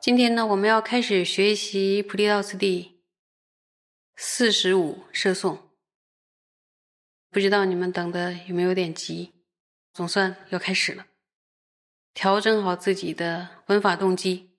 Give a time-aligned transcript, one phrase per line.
[0.00, 3.00] 今天呢，我们要开始学习菩提道次第
[4.14, 5.70] 四十五摄颂。
[7.30, 9.32] 不知道你们等的有没有点急？
[9.92, 11.06] 总算要开始了。
[12.14, 14.50] 调整好自己的文法动机，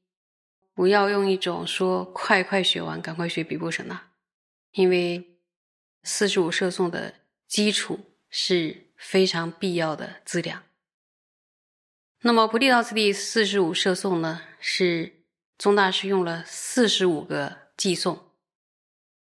[0.74, 4.12] 不要用一种说快快学完，赶快学比波舍那，
[4.74, 5.40] 因为
[6.04, 7.14] 四十五摄颂的
[7.48, 10.64] 基础是非常必要的资粮。
[12.24, 15.19] 那么菩提道次第四十五摄颂呢，是
[15.60, 18.32] 宗大师用了四十五个偈颂，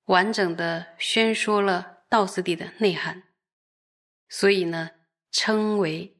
[0.03, 3.23] 完整的宣说了道次第的内涵，
[4.27, 4.91] 所以呢，
[5.31, 6.17] 称为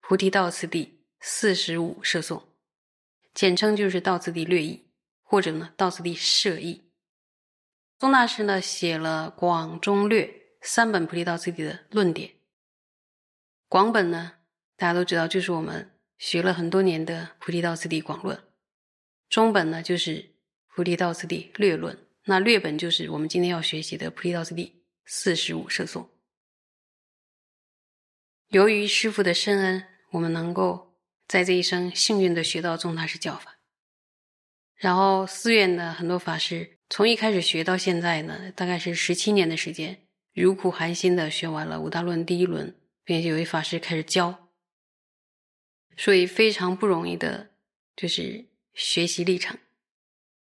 [0.00, 2.54] 菩提道次第四十五摄颂，
[3.34, 4.88] 简称就是道次第略译，
[5.22, 6.88] 或者呢道次第摄译。
[7.98, 12.36] 宗大师呢写了广中略三本菩提道次第的论点，
[13.68, 14.34] 广本呢。
[14.76, 18.34] 大家都知道，就是我们学了很多年的《菩提道次第广论》，
[19.30, 20.16] 中本呢就是
[20.74, 26.02] 《菩提道次第略论》，那略本就是我们今天要学习的《菩提道次第四十五摄颂》。
[28.48, 33.58] 由于师父的深恩，我们能够在这一生幸运的学到宗大师教法。
[34.74, 44.48] 然后寺院的很多法师从一开始学到现在呢，大概是十七年的时间，如苦寒心的学完了五大论第一轮，并且有位法师开始教。
[45.96, 47.50] 所以非常不容易的，
[47.94, 49.58] 就是学习历程。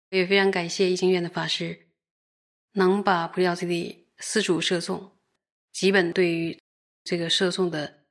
[0.10, 1.88] 也非常感谢一心院的法师，
[2.74, 5.18] 能把菩提道次第四主摄颂
[5.72, 6.62] 几本对于
[7.04, 8.06] 这个摄颂的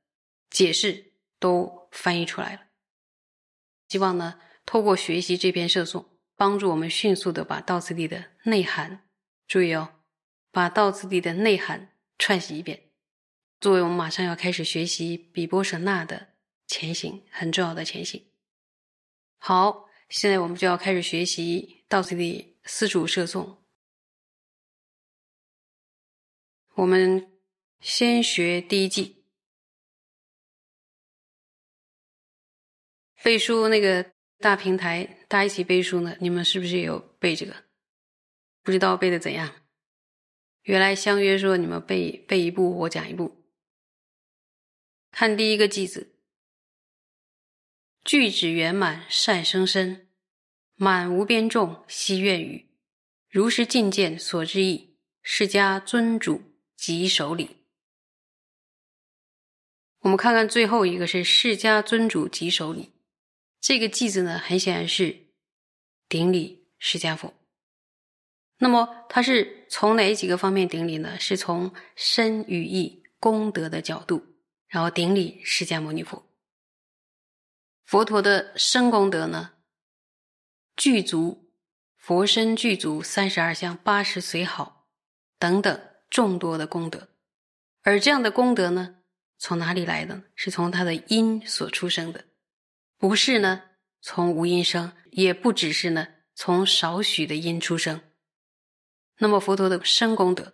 [0.49, 2.61] 解释都翻译出来了。
[3.87, 9.07] 希望呢，透过学习这篇摄颂，帮助我们迅速的把道次第的内涵，
[9.47, 10.01] 注意哦，
[10.51, 12.89] 把道次第的内涵串习一遍，
[13.59, 16.29] 作为我们马上要开始学习比波舍那的。
[16.67, 18.25] 前行很重要的前行。
[19.37, 23.63] 好，现在我们就要开始学习道次第四主摄送。
[26.73, 27.31] 我们
[27.79, 29.23] 先学第一季
[33.23, 36.17] 背书，那个大平台大家一起背书呢？
[36.19, 37.55] 你们是不是有背这个？
[38.63, 39.63] 不知道背的怎样？
[40.63, 43.45] 原来相约说你们背背一步，我讲一步。
[45.11, 46.17] 看第一个句子。
[48.03, 50.07] 句止圆满善生身，
[50.75, 52.67] 满无边众悉愿语。
[53.29, 56.41] 如实进见所知意，释迦尊主
[56.75, 57.57] 即首礼。
[59.99, 62.91] 我们看看最后一个是释迦尊主即首礼，
[63.59, 65.27] 这个句子呢，很显然是
[66.09, 67.33] 顶礼释迦佛。
[68.57, 71.19] 那么它是从哪几个方面顶礼呢？
[71.19, 74.25] 是从身语意功德的角度，
[74.67, 76.30] 然后顶礼释迦牟尼佛。
[77.91, 79.51] 佛陀的身功德呢，
[80.77, 81.51] 具足
[81.97, 84.87] 佛身具足三十二相八十随好
[85.37, 85.77] 等等
[86.09, 87.09] 众多的功德，
[87.81, 89.01] 而这样的功德呢，
[89.37, 90.23] 从哪里来的？
[90.35, 92.23] 是从他的因所出生的，
[92.97, 93.63] 不是呢
[93.99, 97.99] 从无因生，也不只是呢从少许的因出生。
[99.17, 100.53] 那么佛陀的身功德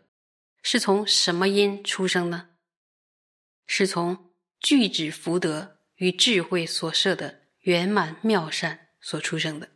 [0.64, 2.50] 是从什么因出生呢？
[3.68, 5.77] 是从具指福德。
[5.98, 9.70] 与智慧所设的圆满妙善所出生的，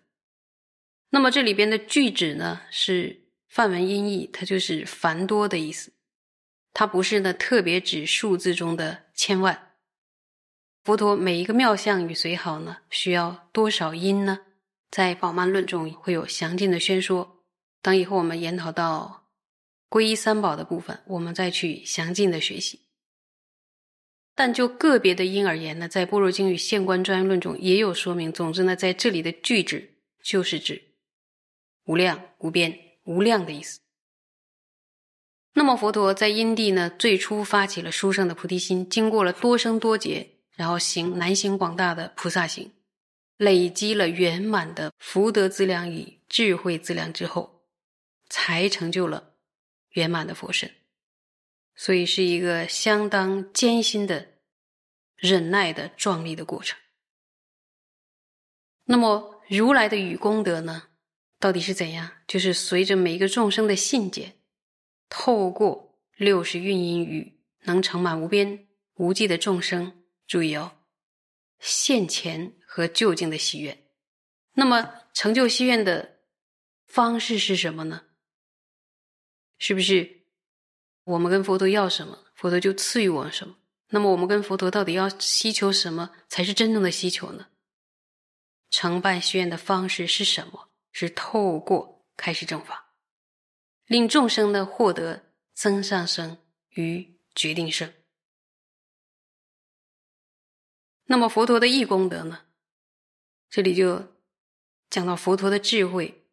[1.09, 5.94] 那么这里边的句指呢，是梵文音译，它就是繁多的意思，
[6.74, 9.74] 它不是呢特别指数字中的千万。
[10.84, 14.40] 佛陀每一个妙相与随好呢，需要多少因呢？
[14.90, 17.44] 在宝曼论中会有详尽的宣说，
[17.81, 19.30] 等以后我们研讨到
[19.90, 22.81] 皈依三宝的部分，我们再去详尽的学习。
[24.34, 28.31] 但就个别的因而言呢，在《般若经》与《现观专论》中也有说明。
[28.31, 30.81] 总之呢，在这里的句指就是指
[31.86, 33.80] 无量、无边、无量的意思。
[35.54, 42.72] 那么佛陀在因地呢，最初发起了殊胜的菩提心，经过了多生多劫，然后行难行广大的菩萨行，
[43.36, 47.66] 累积了圆满的福德资粮与智慧资粮之后，
[48.30, 49.33] 才成就了
[49.92, 50.72] 圆满的佛身。
[51.75, 54.33] 所以是一个相当艰辛的、
[55.15, 56.79] 忍耐的、壮丽的过程。
[58.85, 60.89] 那么如来的语功德呢，
[61.39, 62.12] 到底是怎样？
[62.27, 64.35] 就是随着每一个众生的信解，
[65.09, 70.03] 透过六十运音语，能盛满无边无际的众生。
[70.27, 70.77] 注意哦，
[71.59, 73.85] 现前和就近的喜愿。
[74.53, 76.19] 那么成就心愿的
[76.85, 78.07] 方式是什么呢？
[79.57, 80.20] 是不是？
[81.03, 83.56] 我们跟佛陀要什么，佛陀就赐予我们什么。
[83.89, 87.48] 那么，我们跟佛陀到底要希求什么才是真正的希求呢？
[88.69, 90.69] 承办许愿的方式是什么？
[90.94, 92.94] 是透过开示正法，
[93.86, 96.38] 令众生呢获得增上生
[96.69, 97.94] 与决定生。
[101.06, 102.45] 那么佛陀的义功德呢？
[103.50, 104.15] 这里就
[104.89, 106.25] 讲到佛陀的智慧，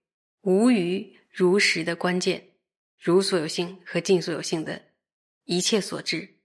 [0.42, 2.52] 无余如实的关键，
[2.98, 4.92] 如所有性和尽所有性的
[5.44, 6.40] 一切所知。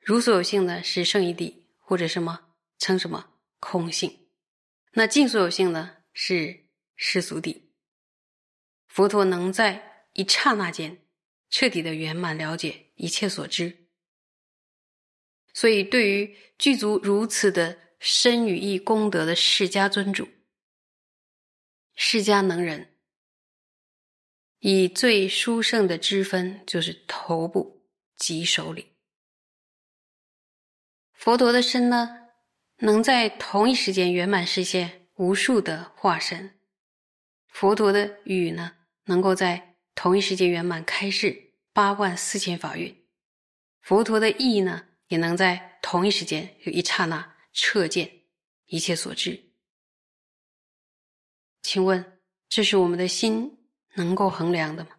[0.00, 4.28] 如所有性呢是圣义地，或者什么称什么空性。
[4.92, 6.66] 那尽所有性呢是
[6.96, 7.70] 世俗地。
[8.86, 11.06] 佛陀能在一刹那间
[11.50, 13.88] 彻底的圆满了解一切所知。
[15.52, 20.28] 所以，对于具足如此的身与意功德的释迦尊主，
[21.94, 22.95] 释迦能人，
[24.58, 27.86] 以最殊胜的之分，就是头部
[28.16, 28.92] 及手里。
[31.12, 32.28] 佛陀的身呢，
[32.78, 36.50] 能在同一时间圆满实现无数的化身；
[37.48, 42.94] 佛陀的语呢，能够在同一时间圆满开示八万四千法蕴；
[43.80, 44.88] 佛陀的意呢。
[45.08, 48.24] 也能在同一时间有一刹那彻见
[48.64, 49.40] 一切所知。
[51.62, 52.18] 请问，
[52.48, 53.55] 这是我们的心
[53.96, 54.90] 能够衡量的吗？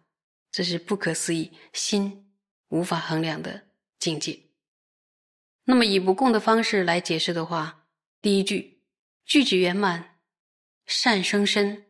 [0.50, 2.32] 这是不可思议，心
[2.68, 3.68] 无法衡量的
[3.98, 4.38] 境界。
[5.64, 7.86] 那么，以不共的方式来解释的话，
[8.22, 8.82] 第一句
[9.24, 10.18] 句止圆满，
[10.86, 11.86] 善生身，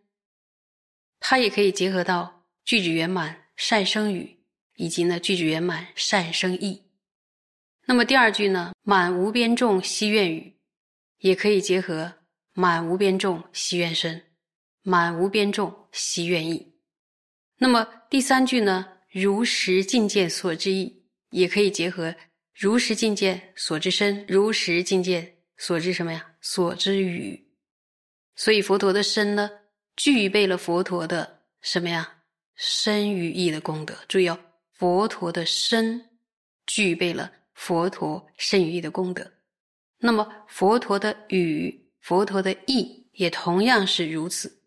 [1.21, 4.45] 它也可以结合到句止圆满善生语，
[4.75, 6.91] 以及呢句止圆满善生意。
[7.87, 8.73] 那么第二句呢？
[8.83, 10.59] 满无边众希愿语，
[11.19, 12.13] 也可以结合
[12.53, 14.21] 满无边众希愿身，
[14.83, 16.75] 满无边众希愿意。
[17.59, 18.87] 那么第三句呢？
[19.11, 22.15] 如实境界所知意，也可以结合
[22.55, 26.35] 如实境界所知身，如实境界所知什么呀？
[26.41, 27.49] 所知语。
[28.37, 29.51] 所以佛陀的身呢，
[29.97, 32.23] 具备了佛陀的什么呀？
[32.55, 33.95] 身与意的功德。
[34.09, 34.39] 注意哦，
[34.73, 36.03] 佛陀的身
[36.67, 37.33] 具备了。
[37.61, 39.29] 佛陀身语意的功德，
[39.99, 44.63] 那么佛陀的语、佛陀的意也同样是如此。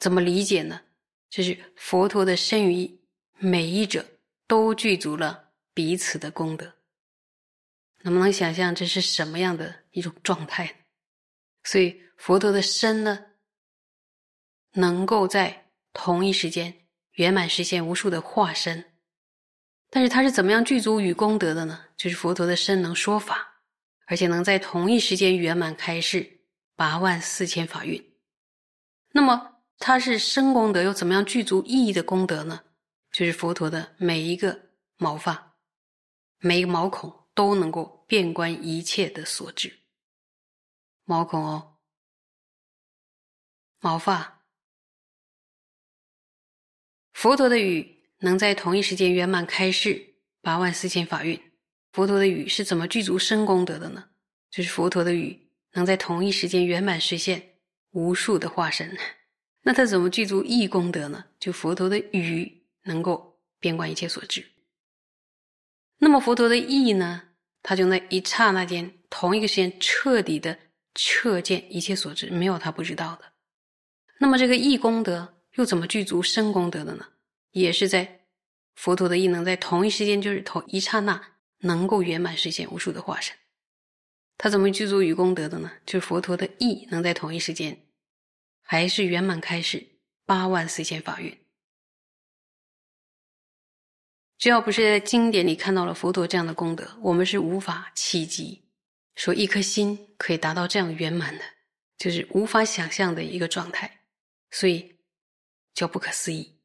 [0.00, 0.80] 怎么理解呢？
[1.28, 3.00] 就是佛陀的身语意，
[3.38, 4.04] 每一者
[4.46, 6.72] 都具足了彼此的功德。
[8.02, 10.86] 能不能想象这是什么样的一种状态？
[11.64, 13.26] 所以佛陀的身呢，
[14.72, 16.72] 能够在同一时间
[17.12, 18.92] 圆满实现无数的化身。
[19.90, 21.84] 但是他是怎么样具足与功德的呢？
[21.96, 23.62] 就是佛陀的身能说法，
[24.06, 26.40] 而且能在同一时间圆满开示
[26.76, 28.12] 八万四千法蕴。
[29.10, 32.64] 那么他是深功德，又怎么样具足意义的功德呢？
[33.12, 35.56] 就是佛陀的每一个毛发、
[36.38, 39.80] 每一个毛孔都能够遍观一切的所知。
[41.04, 41.76] 毛孔哦，
[43.80, 44.42] 毛发，
[47.12, 47.94] 佛陀的语。
[48.20, 51.38] 能在同一时间圆满开示八万四千法蕴，
[51.92, 54.08] 佛陀的语是怎么具足深功德的呢？
[54.50, 57.58] 就是佛陀的语能在同一时间圆满实现
[57.90, 58.96] 无数的化身，
[59.66, 61.24] 那他怎么具足意功德呢？
[61.40, 64.46] 就佛陀的语能够遍观一切所知。
[65.98, 67.30] 那么佛陀的意呢？
[67.64, 70.56] 他就那一刹那间，同一个时间彻底的
[70.94, 73.24] 彻见一切所知，没有他不知道的。
[74.20, 77.04] 那么这个意功德又怎么具足身功德的呢？
[77.50, 78.20] 也是在
[78.76, 81.20] 佛陀的意能在同一时间，就是同一刹那，
[81.62, 83.36] 能够圆满实现无数的化身。
[84.38, 85.72] 他怎么具足与功德的呢？
[85.84, 87.76] 就是佛陀的意能在同一时间，
[88.66, 89.86] 还是圆满开始
[90.26, 91.38] 八万四千法蕴。
[94.36, 98.64] 只要不是在经典里看到了佛陀这样的功德，我们是无法企及
[99.14, 101.44] 说一颗心可以达到这样圆满的，
[101.96, 104.00] 就是无法想象的一个状态，
[104.50, 104.98] 所以
[105.72, 106.60] 叫不可思议。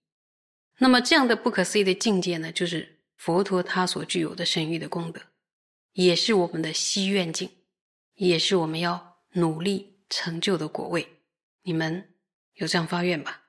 [0.79, 5.21] 那么这样的不可思议的境界呢，就是佛陀他所具有的神域的功德，
[5.93, 7.49] 也是我们的希愿境，
[8.15, 11.20] 也是我们要努力成就的果位。
[11.63, 12.15] 你们
[12.53, 13.40] 有这样发愿吧？